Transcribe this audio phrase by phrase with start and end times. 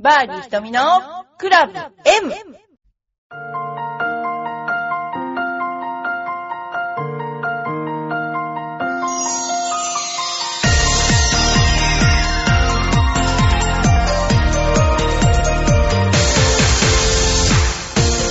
[0.00, 0.80] バーディー瞳の
[1.38, 2.32] クラブ M!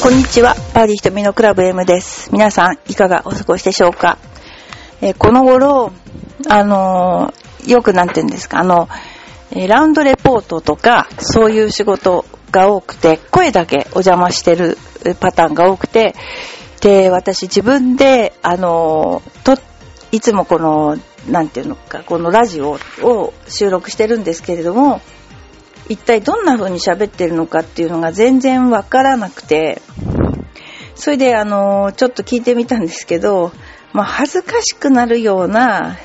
[0.02, 2.32] こんにちは、バーディー瞳のクラブ M です。
[2.32, 4.18] 皆さん、いかがお過ごしでしょうか、
[5.02, 5.92] えこの頃、
[6.48, 8.88] あのーよくなんて言うんですか、あの、
[9.52, 14.78] ラウンドレポートとか、そういう仕事が多くて、声だけお邪魔してる
[15.19, 16.15] パターンが多くて、
[16.82, 19.57] で、私自分で、あのと、
[20.11, 20.97] いつもこの、
[21.29, 25.02] なんていうのか、このラジオを収録してるんですけれども、
[25.89, 29.82] 一体どんな風に喋ってるのかっていうのが全然わからなくて、
[30.96, 33.52] それであの、ちょっと聞いてみたんですけど、
[33.94, 35.97] まあ恥ずかしくなるような、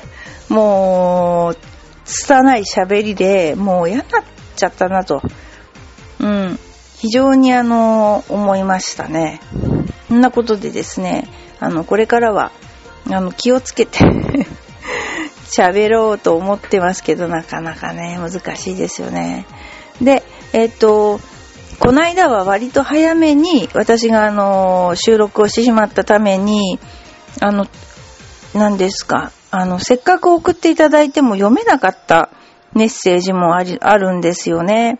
[0.49, 1.72] もう、
[2.05, 4.23] 拙い喋りで、もう嫌になっ
[4.55, 5.21] ちゃったなと。
[6.19, 6.59] うん。
[6.97, 9.41] 非常にあの、思いましたね。
[10.07, 11.27] そんなことでですね、
[11.59, 12.51] あの、これからは、
[13.11, 13.99] あの、気をつけて
[15.45, 19.45] 喋ろうと思ってますけど、なかなかね、難しいですよね。
[20.01, 21.19] で、えっと、
[21.79, 26.79] この間は割と早めに私があの、収録をしてしまったために、
[27.41, 27.67] あの、
[28.53, 32.31] 何ですか、あの、せっかく送っていただいても読めなかった
[32.73, 34.99] メッセージもありあるんですよね。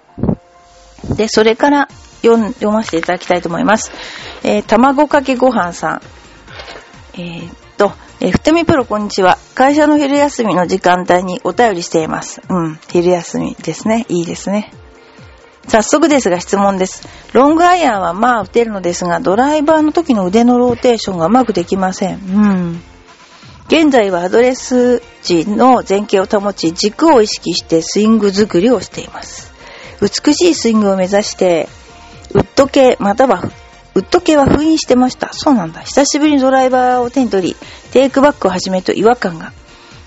[1.18, 1.88] で、それから
[2.22, 3.92] 読読ませていただきたいと思います。
[4.44, 6.02] えー卵かけご飯さん。
[7.16, 9.40] えーっと、えーふてみプロこんにちは。
[9.56, 12.40] 会社の昼休みの時間帯にお便りしています。
[12.48, 14.06] うん、昼休みですね。
[14.08, 14.72] いいですね。
[15.68, 17.08] 早速ですが質問です。
[17.34, 22.18] ロングアイアンはまあ打てるのですが、ドライバーの時の腕のローテーションがうまくできません。
[22.18, 22.84] うん。
[23.67, 29.53] 現在はアドレス時の前傾を保ち、軸を意識してスイング作りをしています。
[30.02, 31.69] 美しいスイングを目指して、
[32.34, 33.41] ウッド系、または、
[33.95, 35.30] ウッド系は封印してました。
[35.31, 35.81] そうなんだ。
[35.81, 37.56] 久しぶりにドライバーを手に取り、
[37.91, 39.53] テイクバックをはじめと違和感が。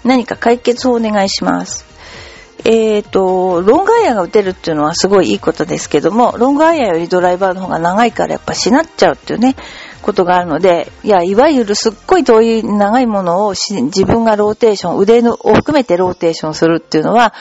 [0.05, 1.85] 何か解決をお願いします。
[2.65, 9.55] えーと、ロングアイアンが打てるっていうのはすごいいいことですけども、ロングアイアンよりドライバーの方が長いからやっぱしなっちゃうっていうね、
[10.07, 17.35] ことがあるので、いや、いわゆるすっごい遠い長いものを自分がローテーション、腕のを含めてローテーションするっていうのは、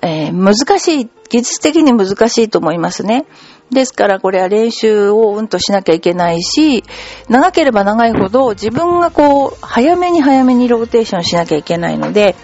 [0.00, 3.26] えー難しい、技術的に難しいと思いますね。
[3.72, 6.84] ですからこれは練習をうんとしなきゃいけないし、
[7.28, 12.36] 長ければ長いほど自分がこう、早めに早めにローテーションしなきゃいけないので、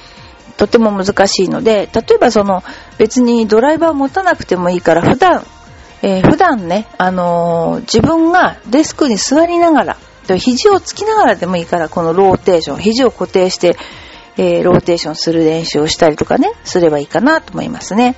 [0.57, 2.65] とても難しいので、例えばその
[2.99, 5.45] 別にドライバーを持たなくてもいいから普段、
[6.03, 9.97] えー普段ね、あのー自分がデスクに座りながら、
[10.39, 13.77] 肘をつきながらでもいいからこのローテーション、肘を固定して、
[14.37, 18.17] えーローテーションする練習をしたりとかね、すればいいかなと思いますね。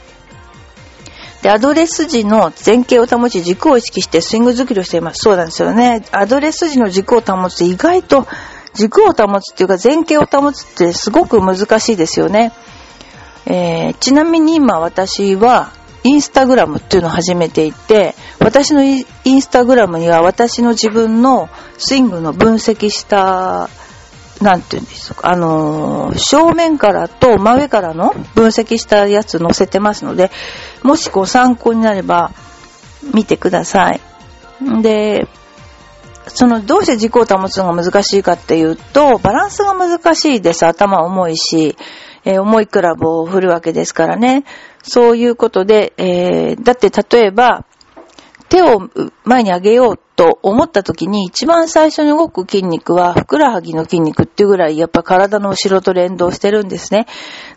[1.43, 5.23] で、アドレス時の前傾を保ち軸を意識してスイング作りをしています。
[5.23, 6.05] そうなんですよね。
[6.13, 8.29] アドレス時の軸を保つ意外と
[8.75, 12.53] 軸を保つっていうか前傾を保つってすごく難しいですよね。
[13.47, 15.73] えーちなみに今私は
[16.05, 21.49] インスタグラムっていうのを始めていて、私のインスタグラムには私の自分の
[21.79, 23.69] スイングの分析した
[24.43, 30.31] なんていうんですか、あのー正面からと真上からの分析したやつ載せてますので、
[30.83, 32.33] もしご参考になれば
[33.15, 34.01] 見てください。
[34.83, 35.27] で、
[36.29, 40.67] そのどうして軸を保つのが難しいかっていうと、バランスが難しいです。
[40.67, 41.77] 頭重いし、
[42.25, 44.45] えー重いクラブを振るわけですからね。
[44.83, 47.65] そういうことで、えーだって例えば、
[48.49, 48.91] 手を
[49.25, 57.07] 前に上げようと思った時に一番最初に動く筋肉はふくらはぎの筋肉っていうぐらいやっぱ体の後ろと連動してるんですね。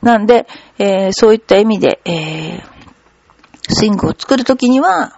[0.02, 0.48] なんで、
[0.78, 2.76] えーそういった意味で、えー
[3.68, 5.12] スイングを作る時には、やっ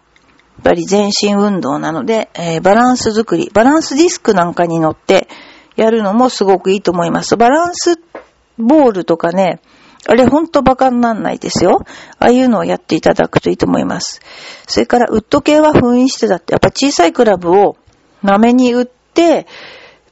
[0.64, 5.28] ぱり全身運動なので、えーバランス作り、バランスディスクなんかに乗って
[5.76, 7.38] やるのもすごくいいと思います。
[7.38, 8.00] バランス
[8.58, 9.62] ボールとかね、
[10.06, 11.86] あれほんとバカになんないですよ。
[12.20, 14.22] ああいうのをやっていただくといいと思います。
[14.68, 17.78] それからウッド系は封印してたって、やっぱ小さいクラブを
[18.22, 19.48] まめに打って、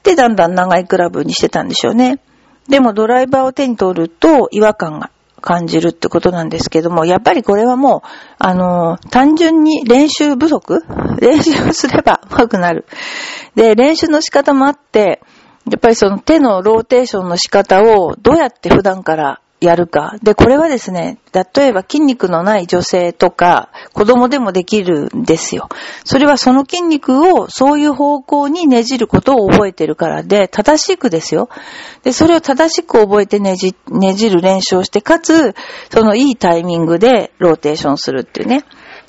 [0.03, 2.19] で、だんだん長いクラブにしてたんでしょうね。
[2.67, 5.11] でもドライバーを手に取ると違和感が
[5.41, 8.07] 感じるってことなんですけども、やっぱりこれはもう、
[8.39, 10.83] あのー単純に練習不足？
[11.19, 12.85] 練習すれば 上手くなる。
[13.55, 15.21] で、練習の仕方もあって、
[15.65, 20.15] やっぱりその手のローテーションの仕方をどうやって普段からやるか。
[20.21, 25.69] で、これはですね、例えば筋肉のない女性とか子供でもできるんですよ。
[26.03, 31.49] それはその筋肉をそういう方向にねじることを覚えてるからで、正しくですよ。
[32.03, 35.55] で、それを正しく覚えてねじ、ねじる練習をして、かつ、
[35.89, 38.65] そのいいタイミングでローテーションするっていうね。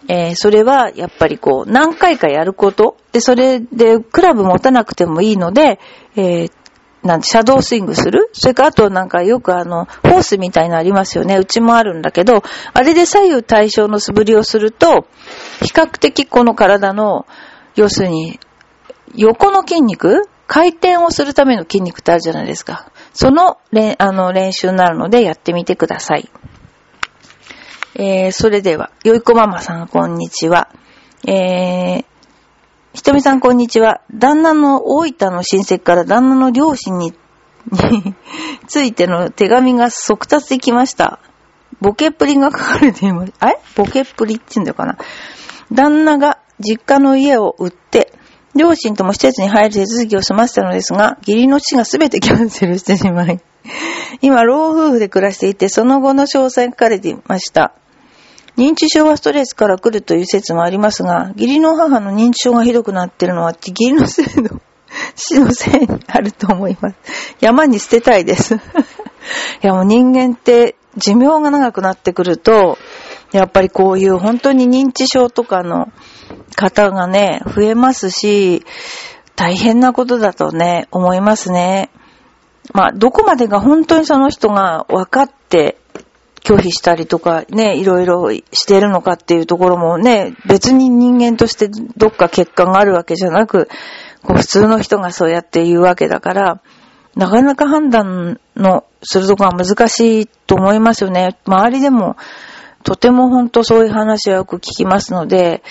[0.08, 2.96] えー、それはやっぱりこう何回かやること。
[3.12, 5.80] で、それでクラブ持たなくてもいいので、
[6.14, 6.52] えー、
[7.06, 8.28] なんて、シャドースイングする？
[8.32, 11.36] それかあとなんかよくあの、ホースみたいなのありますよね。
[11.36, 12.42] うちもあるんだけど、
[12.72, 15.06] あれで左右対称の素振りをすると、
[15.62, 17.26] 比較的この体の、
[17.74, 18.38] 要するに、
[19.14, 20.28] 横の筋肉？
[20.48, 22.92] 回転をするための筋肉ってあるじゃないですか。
[23.12, 23.58] その、
[23.98, 26.30] あの、練習になるのでやってみてください。
[27.96, 30.68] えー、それでは、よいこママさん、こんにちは。
[31.26, 32.04] えー、
[32.96, 34.00] ひとみさん、こんにちは。
[34.10, 37.12] 旦那の大分の親戚から旦那の両親に
[37.70, 38.14] に
[38.68, 41.18] ついての手紙が速達できました。
[41.82, 43.34] ボケっぷりが書かれています。
[43.38, 43.58] あれ？
[43.76, 44.96] ボケっぷりって言うんだよかな。
[45.70, 48.14] 旦那が実家の家を売って、
[48.54, 53.38] 両親とも施設に入る手続きを済ませたのですが、義理の父がすべてキャンセルしてしまい、
[54.22, 57.74] 今、老夫婦で暮らしていて、その後の詳細書かれていました。
[58.56, 64.60] 認知症はストレスから来るという説もありますが、義理の母の認知症がひどくなってるのは、義理のせいの
[65.14, 66.96] 死のせいにあると思います。
[67.40, 68.54] 山に捨てたいです。
[68.56, 68.58] い
[69.62, 72.78] やもう人間って寿命が長くなってくると、
[73.32, 75.88] やっぱりこういう本当に認知症とかの
[76.54, 78.64] 方がね、増えますし、
[79.34, 81.90] 大変なことだとね、思いますね。
[82.72, 85.78] まあ、どこまでが本当にその人が分かって
[86.46, 93.68] 拒否したりとかね、いろいろしてるのかっていうところもね、別に人間としてどっか欠陥があるわけじゃなく、
[94.22, 96.62] こう普通の人がそうやって言うわけだから、
[97.16, 101.36] なかなか判断のするとこが難しいと思いますよね。
[101.46, 102.16] 周りでも、
[102.84, 105.64] とても本当そういう話はよく聞きますので、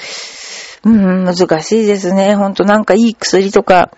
[0.83, 2.35] うん、難しいですね。
[2.35, 3.91] 本当なんかいい薬とか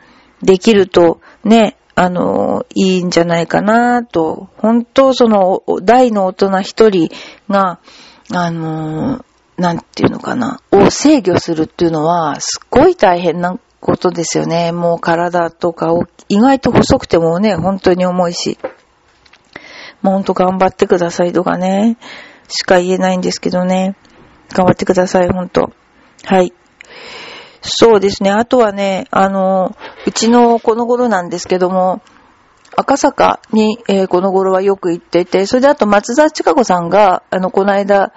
[0.44, 7.09] できると、ね、あの、いいんじゃないかなと、本当その、大の大人一人
[7.49, 7.79] が、
[8.31, 9.25] あの、
[9.57, 14.71] なんていうのかな、を制御するっていうのは、すっごい大変なことですよね。
[14.71, 18.59] もう体とかを、意外と細くてもね、本当に重いし。
[20.03, 21.97] もうほんと頑張ってくださいとかね、
[22.47, 23.95] しか言えないんですけどね。
[24.53, 25.71] 頑張ってください、ほんと。
[26.25, 26.53] はい。
[27.67, 28.31] そうですね。
[28.31, 29.75] あとはね、あの、
[30.05, 32.01] うちのこの頃なんですけども、
[32.75, 38.13] 赤坂に、えー、この頃はよく行ってて、それであと松田千佳子さんが、あの、この間、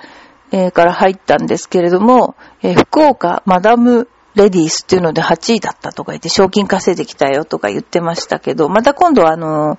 [0.53, 9.79] えー、から入ったんですけれども、えー、福岡マダムレディースっていうので8位だったとか言って賞金稼いできたよとか言ってましたけど、また今度はあの、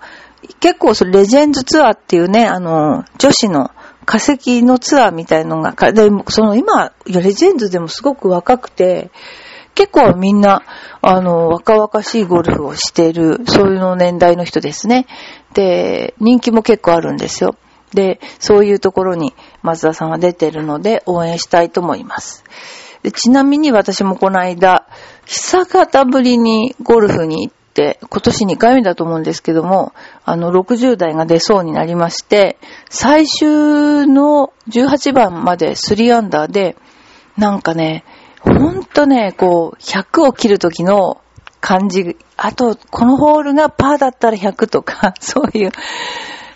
[0.59, 3.71] 結構それレジェンズツアーっていうね、あの、女子の
[4.05, 9.11] 化石のツアーみたいのが、でその今、レジェンズでもすごく若くて、
[9.75, 10.63] 結構みんな、
[11.01, 15.07] あの、若々しいゴルフをしている、そういうの年代の人ですね。
[15.53, 17.55] で、人気も結構あるんですよ。
[17.93, 22.43] で、そういうところに松田さんは出てるので応援したいと思います。
[23.03, 24.85] でちなみに私もこの間、
[25.25, 32.57] 久方ぶりにゴルフに行って、今年2回目だと思うんですけども、あの、60代が出そうになりまして、
[32.89, 36.77] 最終の18番まで3アンダーで、
[37.37, 38.03] なんかね、
[38.41, 41.21] ほんとね、こう、100を切るときの
[41.59, 45.71] 感じ、あと、このホールがパーだったら100とか、 そういう、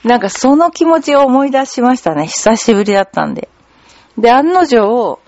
[0.03, 2.27] なんかその気持ちを思い出しましたね。
[2.27, 3.49] 久しぶりだったんで。
[4.17, 5.19] で、案の定、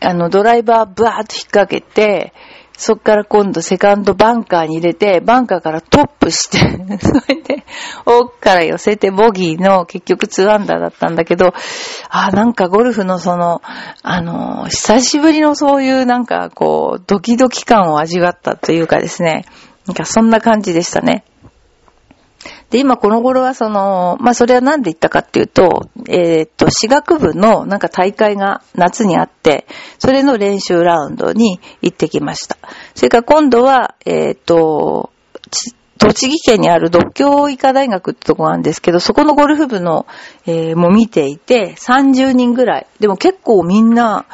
[0.00, 2.32] あの、ドライバーブワーッと引っ掛けて、
[2.78, 6.58] そっから今度セカンドバンカーに入れて、バンカーからトップして、
[7.02, 7.64] それで、
[8.06, 11.52] 奥から寄せてボギーの結局2アンダーだったんだけど、
[12.08, 13.62] あ、なんかゴルフのその、
[14.02, 19.44] あの、久しぶりのそういうなんかこう、ドキドキ感を味わったというかですね、
[19.88, 21.24] なんかそんな感じでしたね。
[22.70, 29.66] で、今この頃はその、まあ、それは何で言ったかっていうと、えっ、と、私学部のなんか大会が夏にあって、
[29.98, 32.58] それの練習ラウンドに行ってきました。
[32.94, 35.10] それから今度は、えっ、と、
[35.98, 40.06] 栃木県にある独協医科大学ってとこなんですけど、そこのゴルフ部の、
[40.46, 42.86] えー、も見ていて、30人ぐらい。
[43.00, 44.26] でも結構みんな、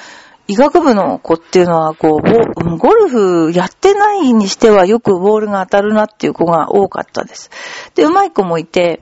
[0.46, 7.50] 医学部の子っていうのは、こう、ゴルフやってないにしてはよくボールが当たるなっていう子が多かったです。
[7.94, 9.00] で、上手い子もいて、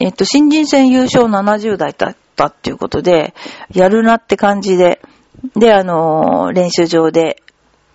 [0.00, 3.34] えっと、新人戦優勝70代だったっていうことで、
[3.72, 5.00] やるなって感じで、
[5.56, 7.42] で、あの、練習場で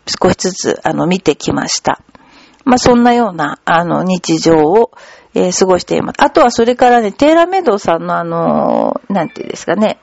[0.05, 2.01] 少しずつ、あの、見てきました。
[2.65, 4.91] まあ、そんなような、あの、日常を、
[5.33, 6.21] えー、過ごしています。
[6.21, 9.99] あとはそれからね、テーラメドさんのあの、なんていうんですかね、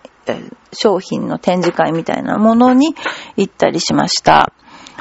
[0.73, 2.95] 商品の展示会みたいなものに
[3.37, 4.53] 行ったりしました。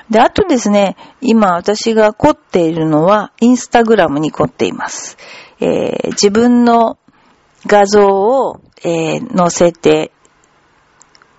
[0.09, 5.17] で、あとですね、今私が凝っているのは、インスタグラムに凝っています。
[5.59, 6.97] えー、自分の
[7.65, 10.11] 画像を、えー、載せて、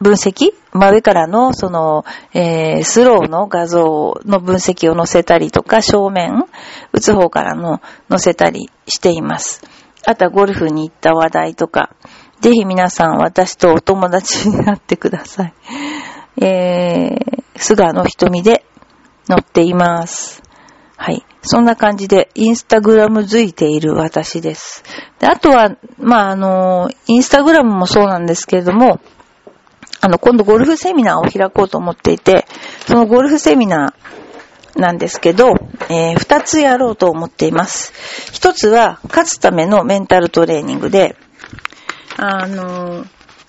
[0.00, 0.52] 分析？
[0.72, 2.04] 真上からの、その、
[2.34, 6.44] えー、スローの画像の分析を載せたりとか、正面、
[6.92, 9.62] 打つ方からの載せたりしています。
[10.06, 11.90] あとはゴルフに行った話題とか、
[12.40, 15.54] ぜひ皆さん私とお友達になってください。
[16.44, 18.64] えー、菅野瞳で
[19.26, 20.42] 載っています。
[20.96, 21.24] はい。
[21.42, 24.82] そんな感じで、インスタグラムづいている私です。
[25.20, 29.00] で、あとは、まあ、あの、インスタグラムもそうなんですけれども、
[30.00, 32.46] あの、今度ゴルフセミナーを開こうと思っていて、
[32.86, 35.54] そのゴルフセミナーなんですけど、
[35.88, 37.92] えー、二つやろうと思っています。
[38.32, 41.16] 一つは、勝つためのメンタルトレーニングで、
[42.18, 43.06] あの、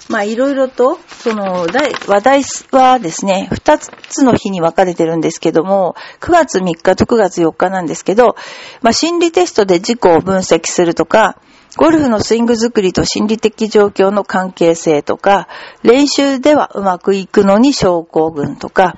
[0.09, 1.65] ま、いろいろと、その、
[2.07, 8.35] 話題はですね、二つの日に分かれてるんですけども、9月3日と9月4日なんですけど、
[8.81, 11.41] まあ、心理テストで自己を分析するとか、
[11.77, 15.47] ゴルフのスイング作りと心理的状況の関係性とか、
[15.81, 18.97] 練習ではうまくいくのに症候群とか、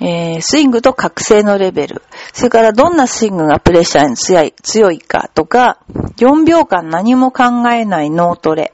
[0.00, 2.02] えー、スイングと覚醒のレベル、
[2.32, 5.78] それからどんなスイングがプレッシャーに強い強いかとか、
[6.16, 8.72] 4秒間何も考えない脳トレ、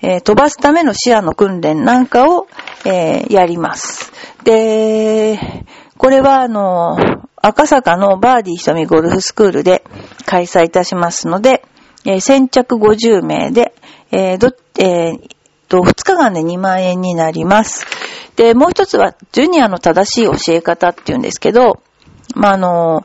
[0.00, 2.46] えー、飛ばすための視野の訓練なんかを、
[2.84, 4.12] えー、やります。
[4.44, 5.38] で、
[5.96, 6.96] これはあの、
[7.36, 9.84] 赤坂のバーディー瞳ゴルフスクールで
[10.26, 11.64] 開催いたしますので、
[12.04, 13.74] えー、先着50名で、
[14.10, 15.28] えー、ど、えー、
[15.68, 17.86] と、2日間で2万円になります。
[18.38, 21.82] で、もう一つは、ジュニアの正しい教え方っていうんですけど、
[22.36, 23.04] まあ、あの、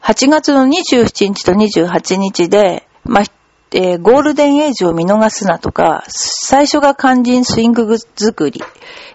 [0.00, 3.24] 8月の27日と28日で、まあ、
[3.72, 8.62] えー、ゴールデンエイジを見逃すなとか、最初が肝心スイング作り、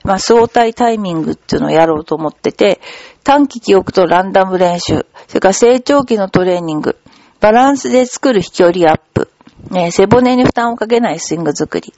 [0.03, 2.81] まあ、相対タイミングっていうのをやろうと思ってて、
[3.23, 6.97] 短期記憶とランダム練習、それから成長期のトレーニング、
[7.39, 9.29] バランスで作る飛距離アップ、
[9.71, 11.93] えー、背骨に負担をかけないスイング作り、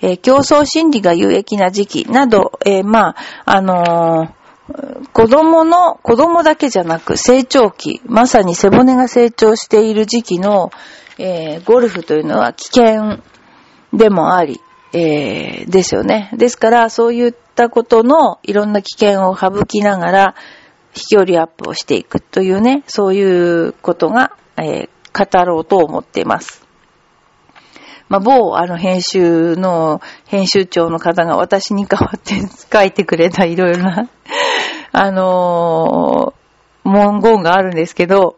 [0.00, 4.28] えー、競争心理が有益な時期など、えー、まあ、あの
[5.12, 10.70] 子供の、子供だけじゃなく成長期、まさに背骨が成長している時期の、
[11.18, 13.18] えゴルフというのは危険
[13.92, 14.60] でもあり、
[14.92, 16.30] えですよね。
[16.36, 20.34] ですから、そういったことのいろんな危険を省きながら、
[20.92, 26.67] 飛距離アップをしていくというね、そういうことが、え、語ろうと思っています。
[28.08, 32.36] まあ、某あの編集の編集長の方が私に代わって
[32.72, 34.08] 書いてくれたいろいろな
[34.92, 38.36] あのー、文言があるんですけど、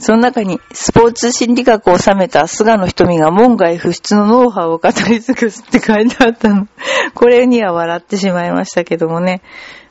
[0.00, 6.68] その中にスポーツ心理学を収めた菅野瞳が門外不出のノウハウを語り尽くすって書いてあったの。
[7.14, 9.42] これには笑ってしまいましたけどもね。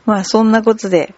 [0.07, 1.13] まあそんなことで、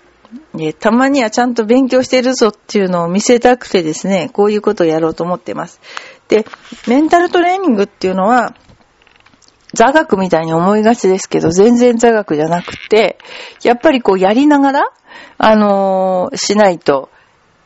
[0.80, 5.80] たまにはちゃんと勉強してるぞっていうのを見せたくてですね、こういうことをやろうと思っています。
[6.32, 6.46] で、
[6.88, 8.56] メンタルトレーニングっていうのは、
[9.74, 13.20] 座学みたいに思いがちですけど、全然座学じゃなくて、
[13.64, 14.84] やっぱりこうやりながら、
[15.38, 17.10] あのー、しないと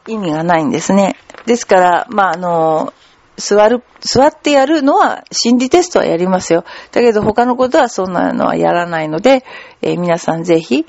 [0.07, 1.15] 意味がないんですね。
[1.45, 6.65] ですから、まあ、あのー、座る、座ってやるのは、心理テストはやりますよ。
[6.91, 9.45] だけど他のことはそんなのはやらないので、
[9.83, 10.87] えー、皆さんぜひ、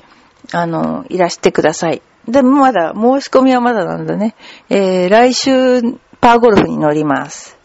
[0.51, 2.01] あの、いらしてください。
[2.27, 4.35] でもまだ、申し込みはまだなんだね。
[4.69, 5.81] えー、来週、
[6.19, 7.56] パーゴルフに乗ります。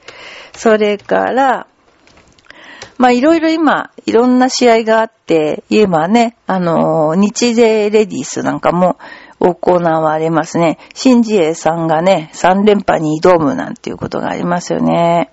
[0.55, 1.67] それから、
[2.99, 8.97] まあいろいろ今、いろんな試合があって、今ね、あの、日米レディースなんかも
[9.41, 10.79] 行われますね。
[10.95, 15.31] 新次栄さんがね、3連覇に挑むなんていうことがありますよね。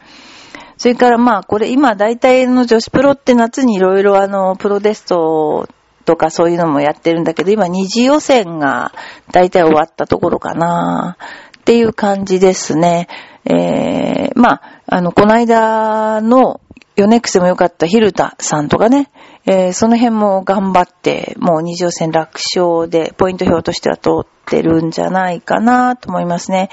[0.77, 5.67] それからまあこれ今大体の女子プロって夏にいろいろあの、プロテスト
[6.05, 8.93] とかそういうのもやってるんだけど、今二次予選が
[9.31, 11.17] 大体終わったところかな
[11.59, 13.07] っていう感じですね。
[13.49, 16.61] えー、まあ、あの、この間の
[16.95, 19.09] ヨネックスでもよかったヒルタさんとかね、
[19.45, 26.69] えー、その辺も頑張って、もう二次予選楽勝で、ポイント表としては通ってるんじゃないかなと思いますね。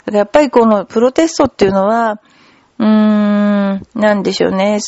[0.00, 2.20] だからやっぱりこのプロテストっていうのは、
[2.78, 4.80] うーん、なんでしょうね。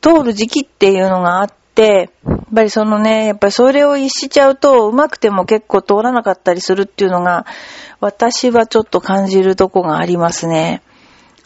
[0.00, 2.08] 通る時期っていうのがあって、やっ
[2.54, 7.46] ぱりそのね、やっぱりそれを逸しちゃうと、うまくても結構通らなかったりするっていうのが、
[8.00, 10.82] 私はちょっと感じるとこがありますね。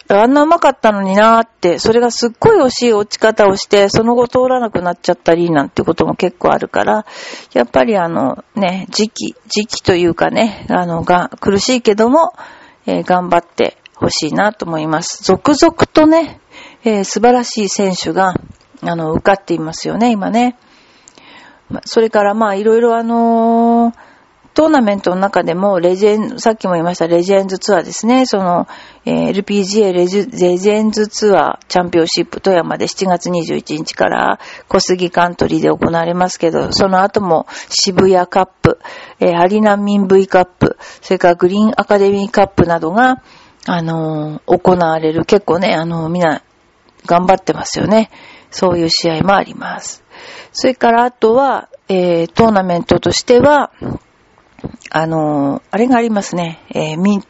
[0.09, 7.07] あんなうまかったのになーって、それがすっごい惜しい落ち方をして、その後通らなくなっちゃったりなんてことも結構あるから、
[7.55, 12.35] やっぱりあのね、時期、時期というかね、あのが、苦しいけども、
[12.87, 15.23] えー、頑張ってほしいなと思います。
[15.25, 16.38] 続々とね、
[16.85, 18.35] えー、素晴らしい選手が、
[18.87, 20.57] あの、受かっていますよね、今ね。
[21.85, 23.95] それからまあいろいろあのー、
[24.55, 28.25] トーナメントの中でも、レジェン、さっきも言いましたレジェンズツアーですね。
[28.25, 28.69] その、
[29.05, 34.38] えー、LPGA レジレジェンズツアーチャンピオンシップ富山で7月21日から
[34.69, 38.79] 小杉カントリーで行われますけど、その後も渋谷カップ、
[39.19, 43.23] えー、ハリナミン V カップ、それからグリーンアカデミーカップなどが、
[43.67, 45.25] あのー、行われる。
[45.25, 46.43] 結構ね、あのー、みんな
[47.07, 48.09] 頑張ってますよね。
[48.55, 50.05] そういう試合もあります。
[50.53, 53.73] それからあとは、えー、トーナメントとしては、
[54.91, 56.61] あのー、あれがありますね。
[56.73, 57.23] えー、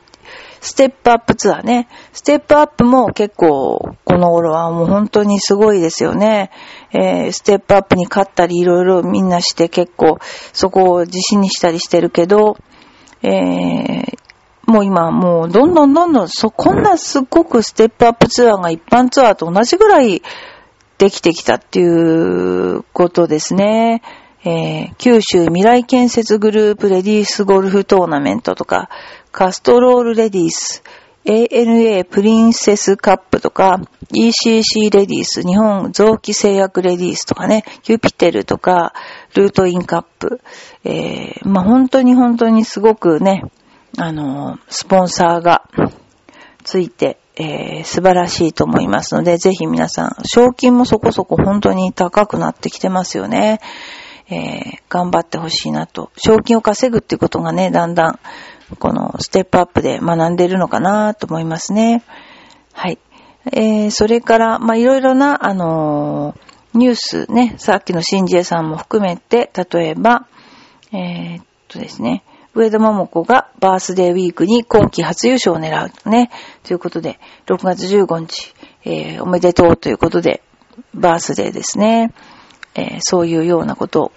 [0.61, 1.89] ステップアップツアーね。
[2.13, 6.51] ステップアップも結構、この頃はもう本当にすごいですよね。
[6.93, 10.19] えー、ステップアップに勝ったりいろいろみんなして結構、
[10.53, 12.59] そこを自信にしたりしてるけど、
[13.23, 14.19] えー、
[14.67, 20.23] もう今もうどんどんどんどん、そ、こんなすっごくステップアップツアーが一般ツアーと同じぐらい
[21.05, 24.01] できてきたっていうことですね。
[24.43, 28.89] えー、九州未来建設グループレディースゴルフトーナメントとか、
[29.31, 30.83] カストロールレディース、
[31.27, 33.83] ANA プリンセスカップとか、
[34.15, 38.95] ECC レディース、日本臓器製薬レディースとかね、ユピテルとか、
[39.35, 40.41] ルートインカップ、
[40.85, 43.43] えー、まあ、本当に本当にすごくね、
[43.99, 45.69] あの、スポンサーが
[46.63, 53.61] ついて、えー、素晴らしいと思いますので、ぜひ皆さん、賞金もそこそこ本当に高くなってきてますよね。
[54.31, 56.11] えー、頑張ってほしいなと。
[56.17, 58.19] 賞金を稼ぐっていうことがね、だんだん、
[58.79, 62.03] このステップアップで学んでるのかなと思いますね。
[62.73, 62.99] はい。
[63.53, 70.27] えー、それから、ま、いろいろな、あのー、ニュースね、さっきのシンジエさんも含めて、例えば、
[70.93, 72.25] えー、っとですね、
[72.55, 76.31] 上田桃子がバースデーウィークに今季初優勝を狙うね。
[76.63, 80.43] ということで、6月15日、えー、おめでとうということで、
[80.95, 82.13] バースデーですね。
[82.77, 84.13] えー、そういうようなことを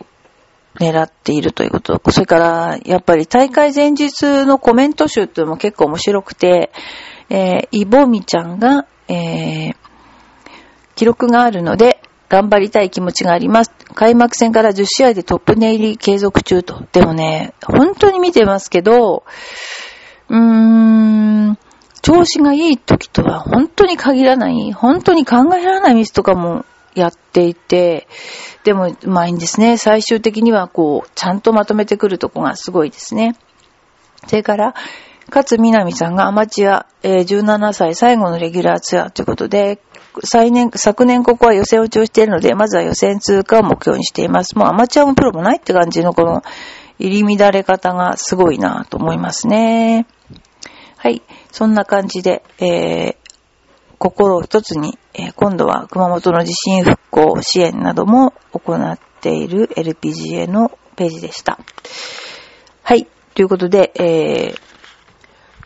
[0.79, 1.99] 狙っているということ。
[2.11, 6.71] それから、やっぱり大会前日のコメント集っていうのも結構面白くて、
[7.29, 9.75] えー、イボミちゃんが、えー、
[10.95, 11.96] 記録があるので、
[12.29, 13.71] 頑張りたい気持ちがあります。
[13.93, 16.83] 開幕戦から10試合でトップネイリ継続中と。
[16.91, 19.23] でもね、本当に見てますけど、
[20.29, 21.57] うーん、
[22.01, 28.07] 調子がいい時とは本当に限らない、本当に考えられないミスとかもやっていて、
[28.63, 29.77] でも、うまいんですね。
[29.77, 33.35] 最終的にはこう、ちゃんとまとめてくるとこがすごいですね。
[34.27, 34.73] それから、
[35.33, 39.79] 勝みなみさんがアマチュア、えー、17歳最後のレギュラーツアーということで、
[40.23, 44.57] 昨年、昨年ここは予選落ちをしているので、まずは予選通過を目標にしています。
[44.57, 46.43] もうアマチュアもプロもないって感じのこの
[46.99, 50.07] 入り乱れ方がすごいなと思いますね。
[50.97, 51.21] はい。
[51.51, 53.15] そんな感じで、えー、
[53.99, 61.59] 心を一つに、えー、今度は熊本の地震復興支援なども行っている LPGA のページでした。
[62.83, 63.07] はい。
[63.35, 64.59] ということで、えー、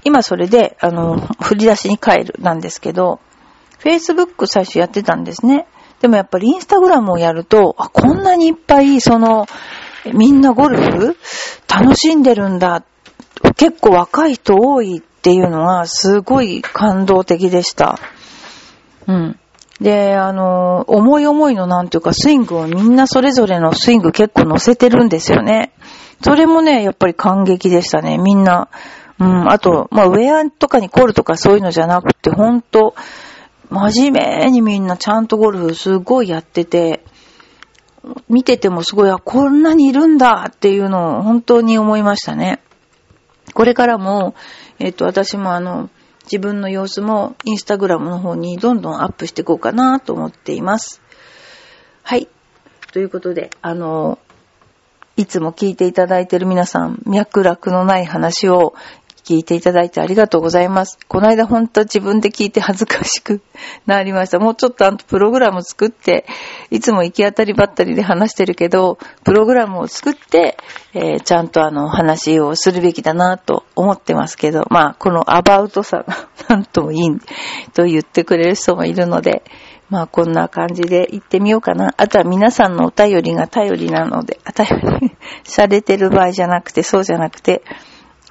[0.04, 3.20] 今それで、あの、振り出しに帰るなんですけど、
[3.84, 5.68] Facebook 最初やってたんですね。
[6.02, 9.46] でもやっぱりインスタグラムをやると、あ、こんなにいっぱい、その、
[10.14, 11.18] みんなゴルフ
[11.68, 12.84] 楽しんでるんだ。
[13.56, 18.00] 結構若い人多いっていうのがすごい感動的でした。
[19.08, 19.40] うん。
[19.80, 25.74] で、あの、思い思いのなんていうかスイングをみんなそれぞれのスイング結構乗せてるんですよね。
[26.24, 28.18] それもね、やっぱり感激でしたね。
[28.18, 28.70] みんな。
[29.20, 32.96] うん、あと、まあ、ウェアとかにコールとかそういうのじゃなくて、ほんと、
[33.72, 37.06] 真面目にみんなちゃんとゴルフすごいやってて、
[38.28, 42.62] 見ててもすごい、あ、こんなにいるんだっていうのを本当に思いましたね。
[43.54, 44.36] これからも、
[44.80, 45.90] えっ、と、私もあの、
[46.24, 51.02] 自分の様子もインスタグラムの方にどんどんアップしていこうかなと思っています。
[52.04, 52.28] はい。
[52.92, 54.20] ということで、あの、
[55.16, 58.74] いつも聞いていただいている皆さん、脈絡のない話を
[59.24, 60.98] 聞いていただいてありがとうございます。
[61.08, 63.42] この間ほんと自分で聞いて恥ずかしく
[63.86, 64.40] なりました。
[64.40, 66.26] もうちょっとあのプログラム作って、
[66.70, 70.58] いつも行き当たりばったりで話してるけど、プログラムを作って、
[70.94, 77.10] えー、ちゃんとあの話をするべきだなと思ってますけど、まあこのアバウトさが なんともいい
[77.74, 79.44] と言ってくれる人もいるので、
[79.92, 81.94] まあこんな感じで行ってみようかな。
[81.98, 85.12] あとは皆さんのお便りが頼りなので、あ頼り
[85.44, 87.62] されてる場合じゃなくて、そうじゃなくて、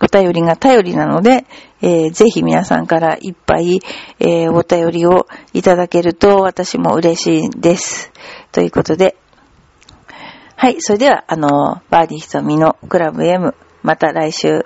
[0.00, 1.44] お便りが頼りなので、
[1.82, 3.80] えー、ぜひ皆さんからいっぱい、
[4.18, 8.12] えー、お便りをいただけると私も嬉しいです。
[8.52, 9.16] ということで、
[10.56, 14.62] はい、それでは、あの、バーディーひとみのクラブ M、また来週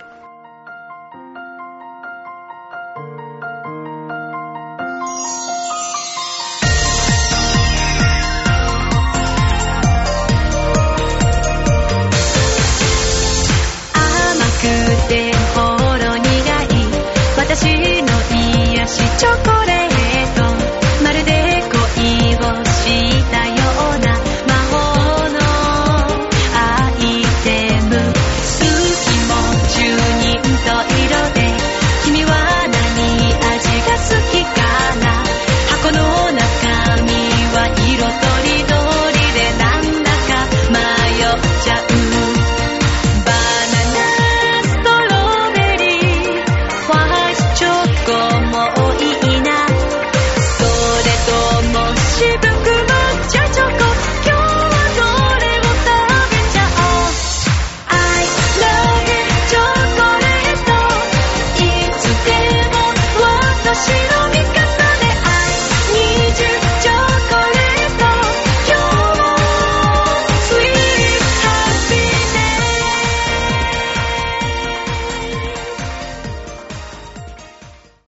[17.56, 18.08] 私の
[18.74, 19.53] 癒しチョコ